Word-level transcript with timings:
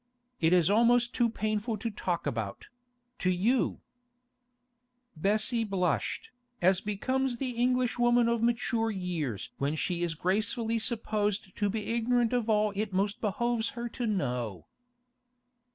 It's 0.39 0.67
almost 0.67 1.13
too 1.13 1.29
painful 1.29 1.77
to 1.77 1.91
talk 1.91 2.25
about—to 2.25 3.29
you.' 3.29 3.81
Bessie 5.15 5.63
blushed, 5.63 6.31
as 6.59 6.81
becomes 6.81 7.37
the 7.37 7.51
Englishwoman 7.51 8.27
of 8.27 8.41
mature 8.41 8.89
years 8.89 9.51
when 9.59 9.75
she 9.75 10.01
is 10.01 10.15
gracefully 10.15 10.79
supposed 10.79 11.55
to 11.55 11.69
be 11.69 11.85
ignorant 11.93 12.33
of 12.33 12.49
all 12.49 12.73
it 12.75 12.91
most 12.93 13.21
behoves 13.21 13.69
her 13.77 13.87
to 13.89 14.07
know. 14.07 14.65